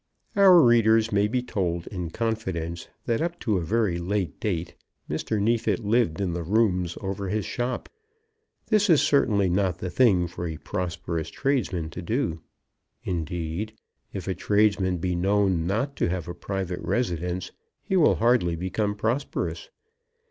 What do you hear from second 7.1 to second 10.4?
his shop. This is certainly not the thing